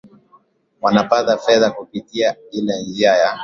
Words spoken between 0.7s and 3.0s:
wanapata fedha kupitia ile